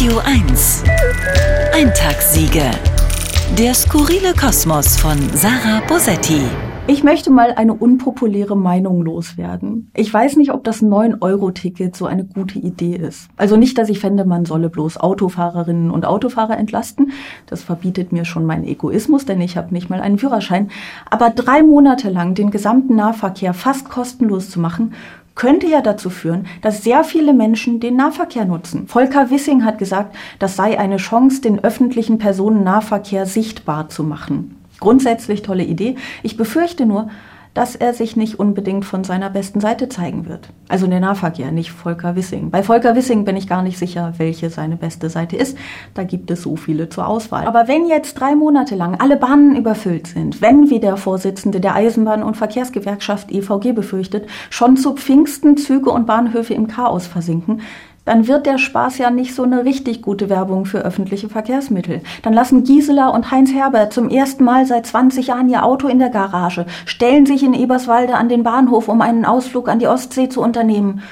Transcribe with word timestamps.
Radio 0.00 0.18
1. 0.24 0.82
Eintagssiege. 1.74 2.62
Der 3.58 3.74
skurrile 3.74 4.32
Kosmos 4.32 4.96
von 4.96 5.18
Sarah 5.34 5.82
Bosetti. 5.86 6.40
Ich 6.86 7.04
möchte 7.04 7.30
mal 7.30 7.52
eine 7.52 7.74
unpopuläre 7.74 8.56
Meinung 8.56 9.02
loswerden. 9.02 9.90
Ich 9.94 10.12
weiß 10.12 10.36
nicht, 10.36 10.52
ob 10.52 10.64
das 10.64 10.82
9-Euro-Ticket 10.82 11.94
so 11.94 12.06
eine 12.06 12.24
gute 12.24 12.58
Idee 12.58 12.96
ist. 12.96 13.28
Also 13.36 13.58
nicht, 13.58 13.76
dass 13.76 13.90
ich 13.90 14.00
fände, 14.00 14.24
man 14.24 14.46
solle 14.46 14.70
bloß 14.70 14.96
Autofahrerinnen 14.96 15.90
und 15.90 16.06
Autofahrer 16.06 16.56
entlasten. 16.56 17.12
Das 17.44 17.62
verbietet 17.62 18.10
mir 18.10 18.24
schon 18.24 18.46
mein 18.46 18.64
Egoismus, 18.64 19.26
denn 19.26 19.42
ich 19.42 19.58
habe 19.58 19.74
nicht 19.74 19.90
mal 19.90 20.00
einen 20.00 20.16
Führerschein. 20.16 20.70
Aber 21.10 21.28
drei 21.28 21.62
Monate 21.62 22.08
lang 22.08 22.34
den 22.34 22.50
gesamten 22.50 22.96
Nahverkehr 22.96 23.52
fast 23.52 23.90
kostenlos 23.90 24.48
zu 24.48 24.60
machen, 24.60 24.94
könnte 25.40 25.66
ja 25.66 25.80
dazu 25.80 26.10
führen, 26.10 26.46
dass 26.60 26.84
sehr 26.84 27.02
viele 27.02 27.32
Menschen 27.32 27.80
den 27.80 27.96
Nahverkehr 27.96 28.44
nutzen. 28.44 28.86
Volker 28.88 29.30
Wissing 29.30 29.64
hat 29.64 29.78
gesagt, 29.78 30.14
das 30.38 30.54
sei 30.54 30.78
eine 30.78 30.98
Chance, 30.98 31.40
den 31.40 31.64
öffentlichen 31.64 32.18
Personennahverkehr 32.18 33.24
sichtbar 33.24 33.88
zu 33.88 34.04
machen. 34.04 34.60
Grundsätzlich 34.80 35.40
tolle 35.40 35.64
Idee. 35.64 35.96
Ich 36.22 36.36
befürchte 36.36 36.84
nur, 36.84 37.08
dass 37.54 37.74
er 37.74 37.94
sich 37.94 38.16
nicht 38.16 38.38
unbedingt 38.38 38.84
von 38.84 39.04
seiner 39.04 39.30
besten 39.30 39.60
Seite 39.60 39.88
zeigen 39.88 40.28
wird. 40.28 40.50
Also 40.68 40.86
der 40.86 41.00
Nahverkehr, 41.00 41.50
nicht 41.50 41.72
Volker 41.72 42.14
Wissing. 42.14 42.50
Bei 42.50 42.62
Volker 42.62 42.94
Wissing 42.94 43.24
bin 43.24 43.36
ich 43.36 43.48
gar 43.48 43.62
nicht 43.62 43.78
sicher, 43.78 44.14
welche 44.18 44.50
seine 44.50 44.76
beste 44.76 45.10
Seite 45.10 45.36
ist. 45.36 45.58
Da 45.94 46.04
gibt 46.04 46.30
es 46.30 46.42
so 46.42 46.56
viele 46.56 46.88
zur 46.88 47.08
Auswahl. 47.08 47.46
Aber 47.46 47.66
wenn 47.66 47.86
jetzt 47.86 48.14
drei 48.14 48.36
Monate 48.36 48.76
lang 48.76 49.00
alle 49.00 49.16
Bahnen 49.16 49.56
überfüllt 49.56 50.06
sind, 50.06 50.40
wenn, 50.40 50.70
wie 50.70 50.80
der 50.80 50.96
Vorsitzende 50.96 51.60
der 51.60 51.74
Eisenbahn- 51.74 52.22
und 52.22 52.36
Verkehrsgewerkschaft 52.36 53.32
EVG 53.32 53.72
befürchtet, 53.72 54.28
schon 54.48 54.76
zu 54.76 54.94
Pfingsten 54.94 55.56
Züge 55.56 55.90
und 55.90 56.06
Bahnhöfe 56.06 56.54
im 56.54 56.68
Chaos 56.68 57.06
versinken, 57.06 57.62
dann 58.10 58.26
wird 58.26 58.44
der 58.44 58.58
Spaß 58.58 58.98
ja 58.98 59.08
nicht 59.08 59.36
so 59.36 59.44
eine 59.44 59.64
richtig 59.64 60.02
gute 60.02 60.28
Werbung 60.28 60.64
für 60.66 60.80
öffentliche 60.80 61.28
Verkehrsmittel. 61.28 62.00
Dann 62.24 62.32
lassen 62.32 62.64
Gisela 62.64 63.10
und 63.10 63.30
Heinz 63.30 63.52
Herbert 63.52 63.92
zum 63.92 64.08
ersten 64.08 64.42
Mal 64.42 64.66
seit 64.66 64.84
20 64.84 65.28
Jahren 65.28 65.48
ihr 65.48 65.64
Auto 65.64 65.86
in 65.86 66.00
der 66.00 66.08
Garage, 66.08 66.66
stellen 66.86 67.24
sich 67.24 67.44
in 67.44 67.54
Eberswalde 67.54 68.16
an 68.16 68.28
den 68.28 68.42
Bahnhof, 68.42 68.88
um 68.88 69.00
einen 69.00 69.24
Ausflug 69.24 69.68
an 69.68 69.78
die 69.78 69.86
Ostsee 69.86 70.28
zu 70.28 70.42
unternehmen. 70.42 71.02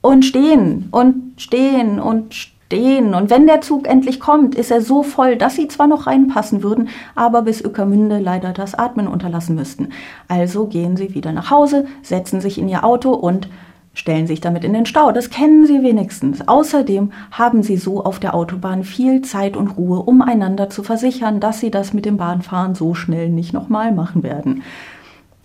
Und 0.00 0.24
stehen 0.24 0.88
und 0.90 1.34
stehen 1.36 2.00
und 2.00 2.32
stehen. 2.32 3.12
Und 3.12 3.28
wenn 3.28 3.46
der 3.46 3.60
Zug 3.60 3.86
endlich 3.86 4.18
kommt, 4.18 4.54
ist 4.54 4.70
er 4.70 4.80
so 4.80 5.02
voll, 5.02 5.36
dass 5.36 5.54
sie 5.54 5.68
zwar 5.68 5.86
noch 5.86 6.06
reinpassen 6.06 6.62
würden, 6.62 6.88
aber 7.14 7.42
bis 7.42 7.62
Ückermünde 7.62 8.20
leider 8.20 8.54
das 8.54 8.74
Atmen 8.74 9.06
unterlassen 9.06 9.54
müssten. 9.54 9.90
Also 10.28 10.64
gehen 10.64 10.96
sie 10.96 11.14
wieder 11.14 11.32
nach 11.32 11.50
Hause, 11.50 11.84
setzen 12.00 12.40
sich 12.40 12.56
in 12.56 12.70
ihr 12.70 12.84
Auto 12.84 13.10
und 13.12 13.50
stellen 13.98 14.28
sich 14.28 14.40
damit 14.40 14.62
in 14.62 14.72
den 14.72 14.86
Stau. 14.86 15.10
Das 15.10 15.28
kennen 15.28 15.66
Sie 15.66 15.82
wenigstens. 15.82 16.46
Außerdem 16.46 17.10
haben 17.32 17.64
Sie 17.64 17.76
so 17.76 18.04
auf 18.04 18.20
der 18.20 18.34
Autobahn 18.34 18.84
viel 18.84 19.22
Zeit 19.22 19.56
und 19.56 19.76
Ruhe, 19.76 19.98
um 19.98 20.22
einander 20.22 20.70
zu 20.70 20.84
versichern, 20.84 21.40
dass 21.40 21.58
Sie 21.58 21.72
das 21.72 21.92
mit 21.92 22.06
dem 22.06 22.16
Bahnfahren 22.16 22.76
so 22.76 22.94
schnell 22.94 23.28
nicht 23.28 23.52
nochmal 23.52 23.92
machen 23.92 24.22
werden. 24.22 24.62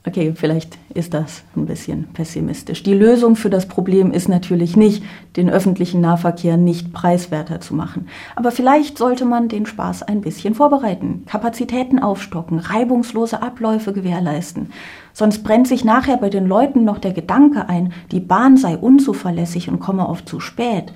Okay, 0.06 0.34
vielleicht 0.36 0.78
ist 0.94 1.14
das 1.14 1.44
ein 1.56 1.66
bisschen 1.66 2.08
pessimistisch. 2.12 2.84
Die 2.84 2.94
Lösung 2.94 3.38
für 3.38 3.50
das 3.50 3.68
Problem 3.70 4.12
ist 4.12 4.28
natürlich 4.28 4.76
nicht, 4.76 5.02
den 5.38 5.50
öffentlichen 5.50 6.02
Nahverkehr 6.02 6.58
nicht 6.58 6.92
preiswerter 6.92 7.62
zu 7.62 7.73
machen. 7.73 8.08
Aber 8.36 8.52
vielleicht 8.52 8.98
sollte 8.98 9.24
man 9.24 9.48
den 9.48 9.66
Spaß 9.66 10.04
ein 10.04 10.20
bisschen 10.20 10.56
vorbereiten, 10.56 11.24
Kapazitäten 11.26 12.00
aufstocken, 12.00 12.59
reibungslose 12.59 13.42
Abläufe 13.42 13.94
gewährleisten. 13.94 14.72
Sonst 15.14 15.42
brennt 15.42 15.70
sich 15.70 15.86
nachher 15.86 16.18
bei 16.18 16.30
den 16.30 16.48
Leuten 16.48 16.84
noch 16.84 16.98
der 16.98 17.14
Gedanke 17.14 17.70
ein, 17.70 17.94
die 18.12 18.20
Bahn 18.20 18.58
sei 18.58 18.78
unzuverlässig 18.78 19.70
und 19.70 19.80
komme 19.80 20.09
oft 20.09 20.28
zu 20.28 20.42
spät. 20.42 20.92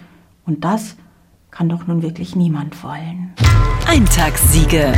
Und 0.46 0.66
das 0.66 0.98
kann 1.50 1.70
doch 1.70 1.88
nun 1.88 2.02
wirklich 2.02 2.36
niemand 2.36 2.84
wollen. 2.84 3.34
Eintagssiege. 3.88 4.94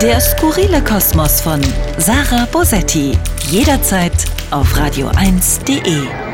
Der 0.00 0.20
skurrile 0.20 0.82
Kosmos 0.82 1.40
von 1.40 1.60
Sarah 1.98 2.46
Bosetti. 2.46 3.18
Jederzeit 3.50 4.12
auf 4.50 4.72
radio1.de. 4.74 6.25